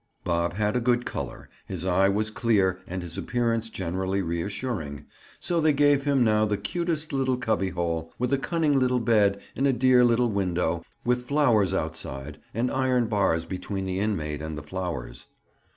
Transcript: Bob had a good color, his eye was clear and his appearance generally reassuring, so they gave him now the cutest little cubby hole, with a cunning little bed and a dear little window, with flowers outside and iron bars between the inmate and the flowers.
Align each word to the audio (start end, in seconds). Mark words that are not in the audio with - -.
Bob 0.23 0.53
had 0.55 0.75
a 0.75 0.79
good 0.79 1.05
color, 1.05 1.47
his 1.67 1.85
eye 1.85 2.09
was 2.09 2.31
clear 2.31 2.79
and 2.87 3.03
his 3.03 3.19
appearance 3.19 3.69
generally 3.69 4.19
reassuring, 4.19 5.05
so 5.39 5.61
they 5.61 5.71
gave 5.73 6.05
him 6.05 6.23
now 6.23 6.43
the 6.43 6.57
cutest 6.57 7.13
little 7.13 7.37
cubby 7.37 7.69
hole, 7.69 8.11
with 8.17 8.33
a 8.33 8.37
cunning 8.39 8.79
little 8.79 8.99
bed 8.99 9.39
and 9.55 9.67
a 9.67 9.73
dear 9.73 10.03
little 10.03 10.31
window, 10.31 10.83
with 11.05 11.27
flowers 11.27 11.71
outside 11.71 12.39
and 12.51 12.71
iron 12.71 13.05
bars 13.05 13.45
between 13.45 13.85
the 13.85 13.99
inmate 13.99 14.41
and 14.41 14.57
the 14.57 14.63
flowers. 14.63 15.27